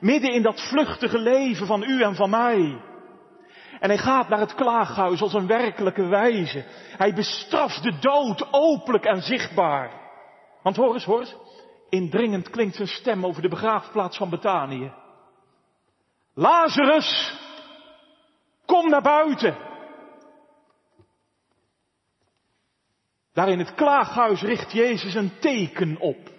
[0.00, 2.80] Midden in dat vluchtige leven van u en van mij.
[3.80, 6.64] En hij gaat naar het klaaghuis als een werkelijke wijze.
[6.96, 9.90] Hij bestraft de dood openlijk en zichtbaar.
[10.62, 11.36] Want hoor eens, hoor eens.
[11.88, 14.92] Indringend klinkt zijn stem over de begraafplaats van Betanië.
[16.34, 17.40] Lazarus,
[18.66, 19.56] kom naar buiten.
[23.32, 26.30] Daar in het klaaghuis richt Jezus een teken op.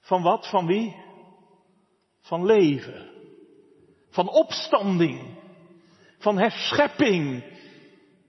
[0.00, 0.48] Van wat?
[0.48, 0.96] Van wie?
[2.20, 3.10] Van leven.
[4.10, 5.38] Van opstanding.
[6.18, 7.44] Van herschepping.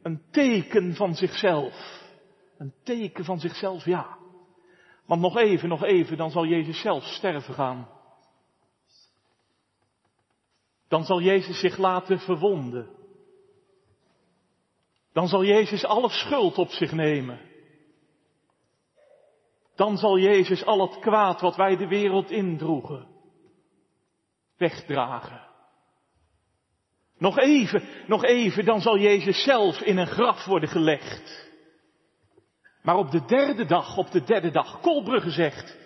[0.02, 2.02] Een teken van zichzelf.
[2.58, 4.18] Een teken van zichzelf, ja.
[5.06, 7.88] Want nog even, nog even, dan zal Jezus zelf sterven gaan.
[10.94, 12.90] Dan zal Jezus zich laten verwonden.
[15.14, 17.40] Dan zal Jezus alle schuld op zich nemen.
[19.76, 23.08] Dan zal Jezus al het kwaad wat wij de wereld indroegen,
[24.58, 25.48] wegdragen.
[27.18, 31.52] Nog even, nog even, dan zal Jezus zelf in een graf worden gelegd.
[32.82, 35.78] Maar op de derde dag, op de derde dag, Kolbrugge zegt,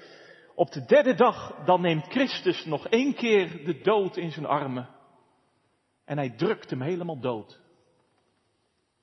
[0.55, 4.95] op de derde dag, dan neemt Christus nog één keer de dood in zijn armen.
[6.07, 7.59] En hij drukt hem helemaal dood.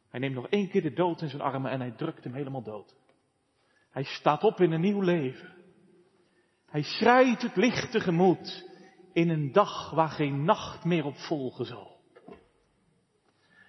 [0.09, 2.63] Hij neemt nog één keer de dood in zijn armen en hij drukt hem helemaal
[2.63, 2.95] dood.
[3.91, 5.55] Hij staat op in een nieuw leven.
[6.67, 8.71] Hij schrijdt het licht tegemoet
[9.13, 12.01] in een dag waar geen nacht meer op volgen zal.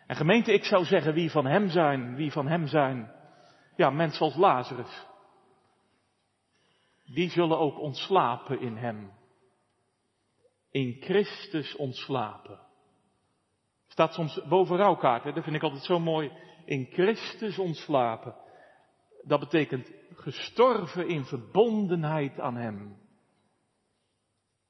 [0.08, 3.12] En gemeente, ik zou zeggen, wie van hem zijn, wie van hem zijn,
[3.76, 5.06] ja, mensen als Lazarus,
[7.06, 9.12] die zullen ook ontslapen in hem.
[10.72, 12.65] In Christus ontslapen.
[13.96, 16.32] Staat soms boven rouwkaarten, dat vind ik altijd zo mooi.
[16.66, 18.36] In Christus ontslapen.
[19.24, 22.98] Dat betekent gestorven in verbondenheid aan Hem.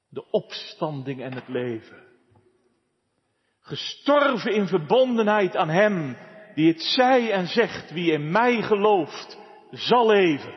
[0.08, 2.04] De opstanding en het leven.
[3.60, 6.16] Gestorven in verbondenheid aan Hem,
[6.54, 9.38] die het zei en zegt, wie in mij gelooft,
[9.70, 10.54] zal leven.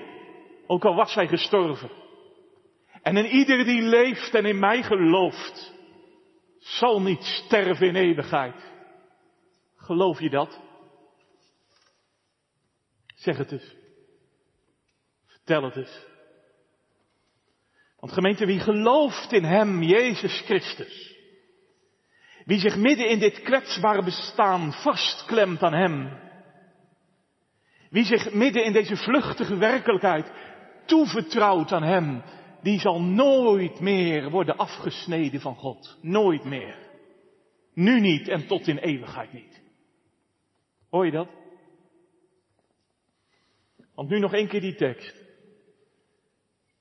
[0.67, 1.91] Ook al was hij gestorven.
[3.01, 5.78] En in ieder die leeft en in mij gelooft,
[6.59, 8.71] zal niet sterven in eeuwigheid.
[9.75, 10.59] Geloof je dat?
[13.15, 13.75] Zeg het eens.
[15.25, 16.07] Vertel het eens.
[17.99, 21.15] Want gemeente, wie gelooft in Hem, Jezus Christus,
[22.45, 26.19] wie zich midden in dit kwetsbare bestaan vastklemt aan Hem,
[27.89, 30.31] wie zich midden in deze vluchtige werkelijkheid
[30.85, 32.23] toevertrouwt aan Hem,
[32.61, 35.97] die zal nooit meer worden afgesneden van God.
[36.01, 36.87] Nooit meer.
[37.73, 39.61] Nu niet en tot in eeuwigheid niet.
[40.89, 41.29] Hoor je dat?
[43.95, 45.27] Want nu nog één keer die tekst.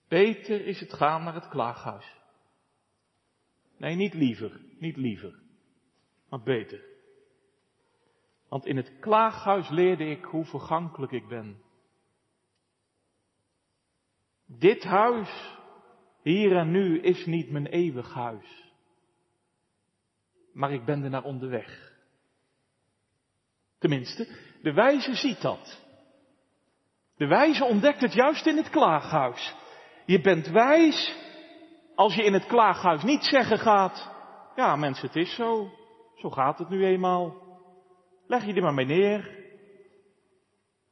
[0.08, 2.16] Beter is het gaan naar het klaaghuis.
[3.76, 5.38] Nee, niet liever, niet liever,
[6.28, 6.84] maar beter.
[8.48, 11.62] Want in het klaaghuis leerde ik hoe vergankelijk ik ben.
[14.46, 15.57] Dit huis
[16.28, 18.72] hier en nu is niet mijn eeuwig huis.
[20.52, 21.92] Maar ik ben er naar onderweg.
[23.78, 24.28] Tenminste,
[24.62, 25.86] de wijze ziet dat.
[27.16, 29.54] De wijze ontdekt het juist in het klaaghuis.
[30.06, 31.16] Je bent wijs
[31.94, 34.10] als je in het klaaghuis niet zeggen gaat,
[34.56, 35.70] ja mensen het is zo,
[36.16, 37.34] zo gaat het nu eenmaal.
[38.26, 39.36] Leg je er maar mee neer.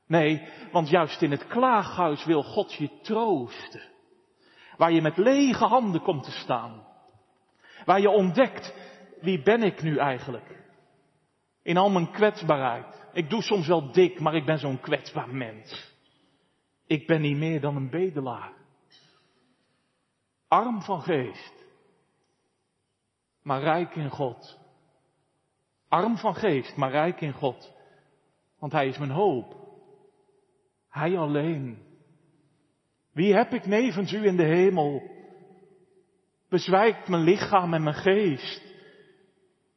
[0.06, 3.94] Nee, want juist in het klaaghuis wil God je troosten.
[4.76, 6.86] Waar je met lege handen komt te staan.
[7.84, 8.74] Waar je ontdekt,
[9.20, 10.64] wie ben ik nu eigenlijk?
[11.62, 13.06] In al mijn kwetsbaarheid.
[13.12, 15.94] Ik doe soms wel dik, maar ik ben zo'n kwetsbaar mens.
[16.86, 18.52] Ik ben niet meer dan een bedelaar.
[20.48, 21.64] Arm van geest.
[23.42, 24.58] maar rijk in God.
[25.88, 27.72] Arm van geest, maar rijk in God.
[28.58, 29.56] Want Hij is mijn hoop.
[30.88, 31.85] Hij alleen.
[33.16, 35.02] Wie heb ik nevens u in de hemel?
[36.48, 38.62] Bezwijkt mijn lichaam en mijn geest.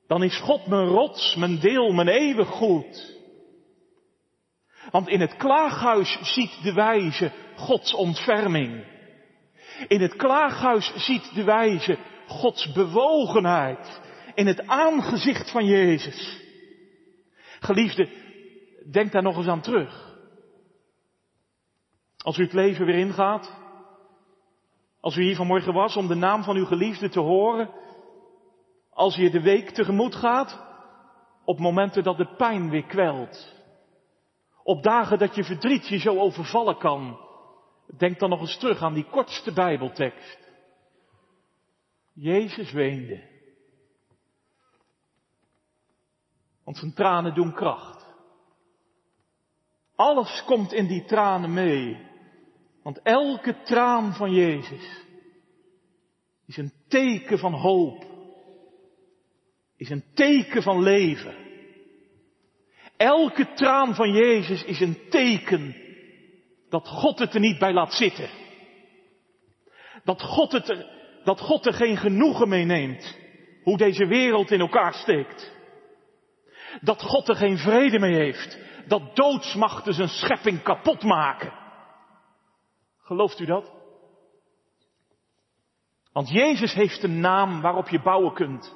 [0.08, 3.18] Dan is God mijn rots, mijn deel, mijn eeuwig goed.
[4.92, 8.86] Want in het klaaghuis ziet de wijze Gods ontferming.
[9.88, 11.98] In het klaaghuis ziet de wijze
[12.28, 14.02] Gods bewogenheid.
[14.34, 16.40] In het aangezicht van Jezus.
[17.60, 18.10] Geliefde,
[18.92, 20.09] denk daar nog eens aan terug.
[22.24, 23.58] Als u het leven weer ingaat.
[25.00, 27.70] Als u hier vanmorgen was om de naam van uw geliefde te horen.
[28.90, 30.68] Als je de week tegemoet gaat.
[31.46, 33.56] Op momenten dat de pijn weer kwelt.
[34.64, 37.20] Op dagen dat je verdriet je zo overvallen kan.
[37.98, 40.48] Denk dan nog eens terug aan die kortste Bijbeltekst.
[42.14, 43.28] Jezus weende.
[46.64, 48.06] Want zijn tranen doen kracht.
[49.96, 52.09] Alles komt in die tranen mee.
[52.90, 55.06] Want elke traan van Jezus
[56.46, 58.06] is een teken van hoop.
[59.78, 61.36] Is een teken van leven.
[62.98, 65.76] Elke traan van Jezus is een teken
[66.70, 68.30] dat God het er niet bij laat zitten.
[70.04, 70.86] Dat God, het er,
[71.24, 73.18] dat God er geen genoegen mee neemt.
[73.64, 75.52] Hoe deze wereld in elkaar steekt.
[76.82, 78.58] Dat God er geen vrede mee heeft.
[78.88, 81.68] Dat doodsmachten zijn schepping kapot maken.
[83.10, 83.72] Gelooft u dat?
[86.12, 88.76] Want Jezus heeft een naam waarop je bouwen kunt.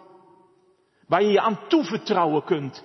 [1.08, 2.84] Waar je je aan toevertrouwen kunt.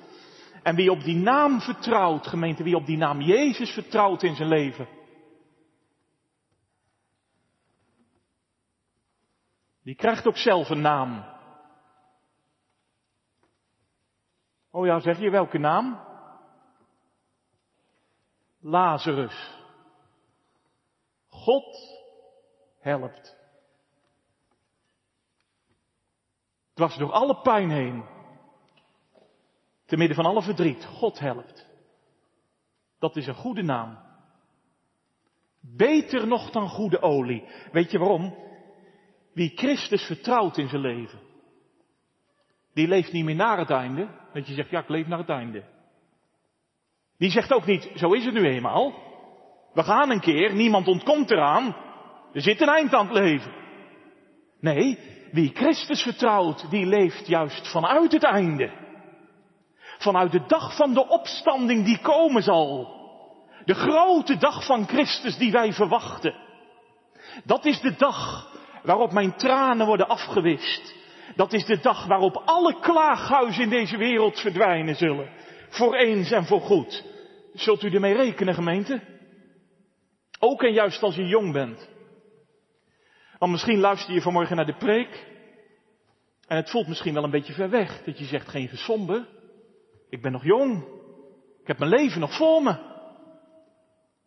[0.62, 4.48] En wie op die naam vertrouwt, gemeente, wie op die naam Jezus vertrouwt in zijn
[4.48, 4.88] leven.
[9.82, 11.24] Die krijgt ook zelf een naam.
[14.70, 16.00] Oh ja, zeg je welke naam?
[18.60, 19.57] Lazarus.
[21.48, 21.98] God
[22.80, 23.36] helpt.
[26.74, 28.04] Dwars door alle pijn heen.
[29.86, 30.84] Te midden van alle verdriet.
[30.84, 31.66] God helpt.
[32.98, 33.98] Dat is een goede naam.
[35.60, 37.44] Beter nog dan goede olie.
[37.72, 38.36] Weet je waarom?
[39.32, 41.20] Wie Christus vertrouwt in zijn leven.
[42.74, 44.08] Die leeft niet meer naar het einde.
[44.32, 45.64] Dat je zegt, ja, ik leef naar het einde.
[47.16, 49.07] Die zegt ook niet, zo is het nu eenmaal.
[49.72, 51.76] We gaan een keer, niemand ontkomt eraan.
[52.32, 53.52] Er zit een eind aan het leven.
[54.60, 54.98] Nee,
[55.32, 58.70] wie Christus vertrouwt, die leeft juist vanuit het einde.
[59.98, 62.96] Vanuit de dag van de opstanding die komen zal.
[63.64, 66.34] De grote dag van Christus die wij verwachten.
[67.44, 68.50] Dat is de dag
[68.82, 70.94] waarop mijn tranen worden afgewist.
[71.36, 75.30] Dat is de dag waarop alle klaaghuizen in deze wereld verdwijnen zullen.
[75.68, 77.04] Voor eens en voor goed.
[77.54, 79.17] Zult u ermee rekenen, gemeente?
[80.38, 81.88] Ook en juist als je jong bent.
[83.38, 85.26] Want misschien luister je vanmorgen naar de preek.
[86.46, 88.04] En het voelt misschien wel een beetje ver weg.
[88.04, 89.26] Dat je zegt geen gesombe.
[90.08, 90.84] Ik ben nog jong.
[91.60, 92.86] Ik heb mijn leven nog voor me.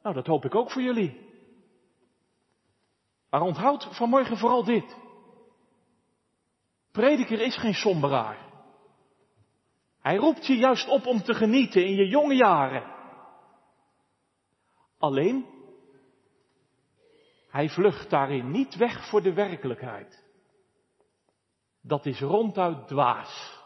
[0.03, 1.29] Nou, dat hoop ik ook voor jullie.
[3.29, 4.97] Maar onthoud vanmorgen vooral dit.
[6.91, 8.37] Prediker is geen somberaar.
[10.01, 12.83] Hij roept je juist op om te genieten in je jonge jaren.
[14.97, 15.45] Alleen,
[17.51, 20.23] hij vlucht daarin niet weg voor de werkelijkheid.
[21.81, 23.59] Dat is ronduit dwaas.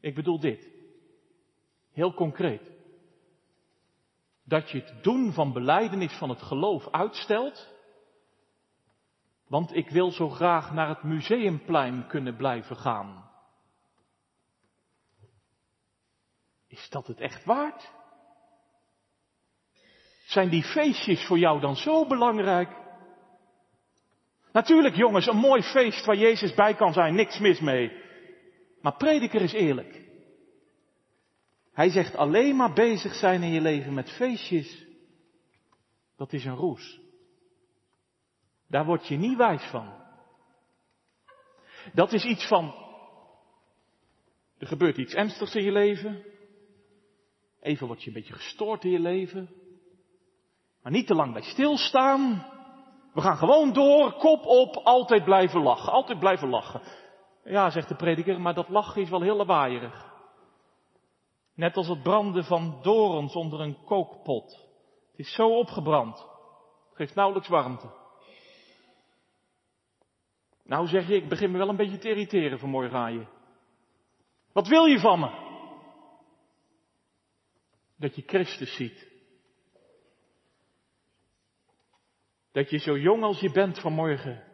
[0.00, 0.70] Ik bedoel dit.
[1.92, 2.72] Heel concreet.
[4.44, 7.74] Dat je het doen van beleidenis van het geloof uitstelt.
[9.46, 13.30] Want ik wil zo graag naar het museumplein kunnen blijven gaan.
[16.66, 17.92] Is dat het echt waard?
[20.28, 22.68] Zijn die feestjes voor jou dan zo belangrijk?
[24.52, 27.92] Natuurlijk jongens, een mooi feest waar Jezus bij kan zijn, niks mis mee.
[28.80, 30.06] Maar prediker is eerlijk.
[31.72, 34.86] Hij zegt alleen maar bezig zijn in je leven met feestjes.
[36.16, 37.00] Dat is een roes.
[38.66, 39.92] Daar word je niet wijs van.
[41.92, 42.74] Dat is iets van,
[44.58, 46.24] er gebeurt iets ernstigs in je leven.
[47.60, 49.66] Even word je een beetje gestoord in je leven.
[50.82, 52.46] Maar niet te lang bij stilstaan.
[53.12, 56.80] We gaan gewoon door, kop op, altijd blijven lachen, altijd blijven lachen.
[57.44, 60.06] Ja, zegt de prediker, maar dat lachen is wel heel lawaaierig.
[61.54, 64.66] Net als het branden van dorens onder een kookpot.
[65.10, 66.18] Het is zo opgebrand.
[66.88, 67.90] Het geeft nauwelijks warmte.
[70.64, 73.26] Nou zeg je, ik begin me wel een beetje te irriteren vanmorgen aan je.
[74.52, 75.30] Wat wil je van me?
[77.96, 79.07] Dat je Christus ziet.
[82.58, 84.44] Dat je zo jong als je bent vanmorgen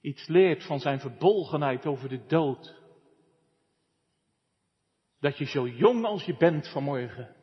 [0.00, 2.74] iets leert van zijn verbolgenheid over de dood.
[5.20, 7.36] Dat je zo jong als je bent vanmorgen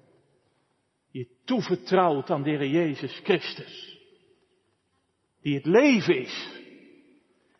[1.12, 4.00] je toevertrouwt aan de Heer Jezus Christus.
[5.42, 6.50] Die het leven is.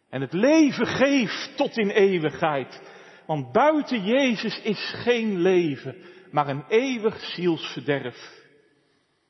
[0.10, 2.82] En het leven geeft tot in eeuwigheid.
[3.26, 5.96] Want buiten Jezus is geen leven,
[6.32, 8.46] maar een eeuwig zielsverderf.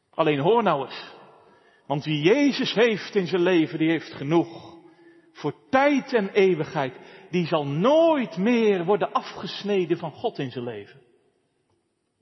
[0.09, 1.15] Alleen hoor nou eens.
[1.87, 4.75] Want wie Jezus heeft in zijn leven, die heeft genoeg.
[5.31, 6.93] Voor tijd en eeuwigheid.
[7.29, 11.01] Die zal nooit meer worden afgesneden van God in zijn leven.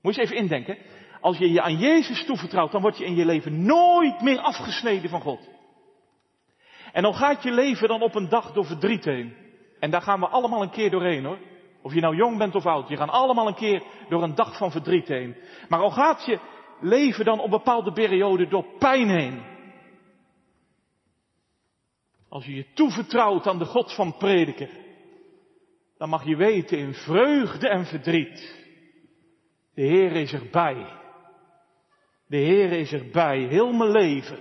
[0.02, 0.78] Moet je eens even indenken.
[1.20, 5.10] Als je je aan Jezus toevertrouwt, dan word je in je leven nooit meer afgesneden
[5.10, 5.48] van God.
[6.92, 9.34] En dan gaat je leven dan op een dag door verdriet heen.
[9.80, 11.38] En daar gaan we allemaal een keer doorheen hoor.
[11.82, 14.56] Of je nou jong bent of oud, je gaat allemaal een keer door een dag
[14.56, 15.36] van verdriet heen.
[15.68, 16.38] Maar al gaat je
[16.80, 19.55] leven dan op bepaalde perioden door pijn heen.
[22.36, 24.70] Als je je toevertrouwt aan de God van prediker,
[25.98, 28.64] dan mag je weten in vreugde en verdriet.
[29.74, 30.86] De Heer is erbij.
[32.26, 34.38] De Heer is erbij, heel mijn leven.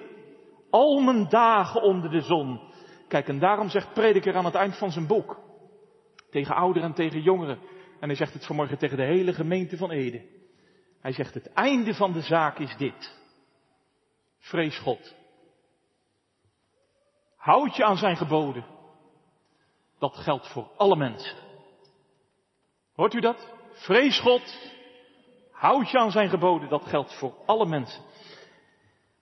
[0.70, 2.60] Al mijn dagen onder de zon.
[3.08, 5.40] Kijk, en daarom zegt prediker aan het eind van zijn boek.
[6.30, 7.60] Tegen ouderen en tegen jongeren.
[8.00, 10.26] En hij zegt het vanmorgen tegen de hele gemeente van Ede.
[11.02, 13.20] Hij zegt het einde van de zaak is dit.
[14.40, 15.16] Vrees God.
[17.46, 18.66] Houd je aan zijn geboden.
[20.00, 21.36] Dat geldt voor alle mensen.
[22.96, 23.54] Hoort u dat?
[23.72, 24.72] Vrees God.
[25.52, 28.02] Houd je aan zijn geboden, dat geldt voor alle mensen.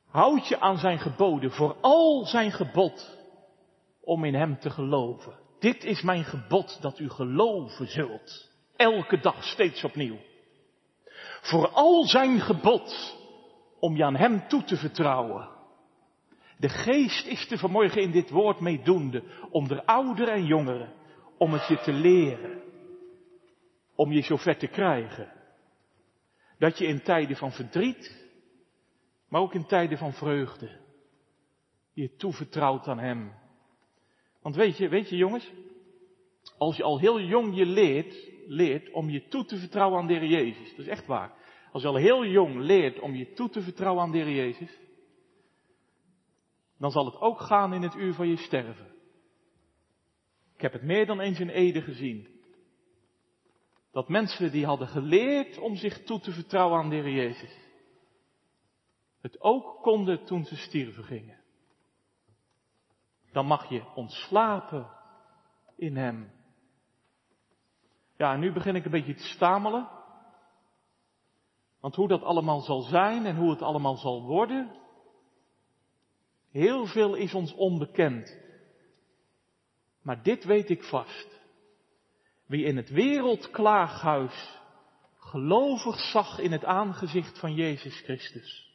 [0.09, 3.17] Houd je aan zijn geboden, vooral zijn gebod,
[4.01, 5.39] om in hem te geloven.
[5.59, 8.49] Dit is mijn gebod dat u geloven zult.
[8.75, 10.17] Elke dag steeds opnieuw.
[11.41, 13.17] Vooral zijn gebod
[13.79, 15.52] om je aan hem toe te vertrouwen.
[16.57, 20.93] De geest is te vanmorgen in dit woord meedoende, onder ouderen en jongeren,
[21.37, 22.61] om het je te leren.
[23.95, 25.31] Om je zover te krijgen.
[26.57, 28.27] Dat je in tijden van verdriet,
[29.29, 30.69] maar ook in tijden van vreugde,
[31.93, 33.33] je toevertrouwt aan Hem.
[34.41, 35.51] Want weet je, weet je jongens,
[36.57, 40.27] als je al heel jong je leert, leert om je toe te vertrouwen aan de
[40.27, 41.33] Jezus, dat is echt waar.
[41.71, 44.77] Als je al heel jong leert om je toe te vertrouwen aan de Jezus,
[46.77, 48.91] dan zal het ook gaan in het uur van je sterven.
[50.55, 52.27] Ik heb het meer dan eens in Ede gezien.
[53.91, 57.57] Dat mensen die hadden geleerd om zich toe te vertrouwen aan de Heer Jezus,
[59.21, 61.41] het ook konden toen ze stierven gingen.
[63.31, 64.89] Dan mag je ontslapen
[65.75, 66.31] in Hem.
[68.17, 69.89] Ja, en nu begin ik een beetje te stamelen.
[71.79, 74.82] Want hoe dat allemaal zal zijn en hoe het allemaal zal worden,
[76.53, 78.37] heel veel is ons onbekend.
[80.01, 81.41] Maar dit weet ik vast.
[82.47, 84.59] Wie in het wereldklaaghuis
[85.17, 88.71] gelovig zag in het aangezicht van Jezus Christus.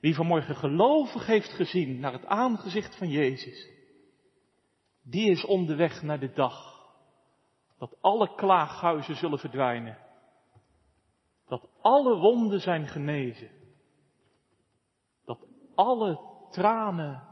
[0.00, 3.68] Wie vanmorgen gelovig heeft gezien naar het aangezicht van Jezus.
[5.02, 6.86] Die is onderweg naar de dag
[7.78, 9.98] dat alle klaaghuizen zullen verdwijnen.
[11.46, 13.50] Dat alle wonden zijn genezen.
[15.24, 17.28] Dat alle tranen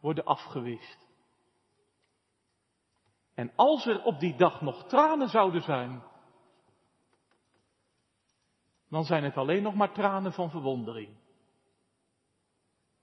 [0.00, 1.08] worden afgewist.
[3.34, 6.02] En als er op die dag nog tranen zouden zijn,
[8.88, 11.18] dan zijn het alleen nog maar tranen van verwondering.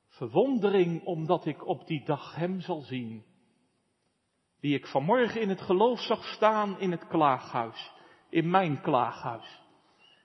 [0.08, 3.26] Verwondering omdat ik op die dag Hem zal zien,
[4.60, 7.92] die ik vanmorgen in het geloof zag staan in het klaaghuis,
[8.30, 9.62] in mijn klaaghuis.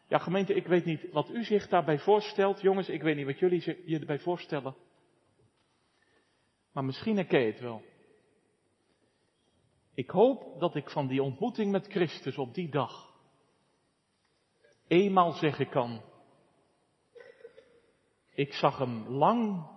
[0.08, 2.60] Ja, gemeente, ik weet niet wat u zich daarbij voorstelt.
[2.60, 4.74] Jongens, ik weet niet wat jullie je erbij voorstellen.
[6.72, 7.82] Maar misschien herken je het wel.
[9.94, 13.12] Ik hoop dat ik van die ontmoeting met Christus op die dag
[14.86, 16.02] eenmaal zeggen kan.
[18.30, 19.70] Ik zag hem lang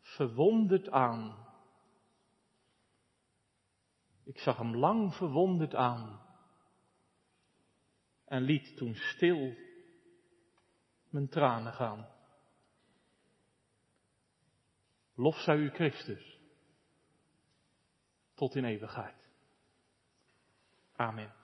[0.00, 1.46] verwonderd aan.
[4.24, 6.20] Ik zag hem lang verwonderd aan.
[8.24, 9.56] En liet toen stil
[11.08, 12.17] mijn tranen gaan.
[15.20, 16.38] Lof zij u Christus
[18.34, 19.30] tot in eeuwigheid.
[20.96, 21.37] Amen.